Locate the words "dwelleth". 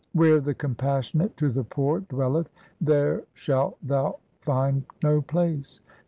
1.99-2.49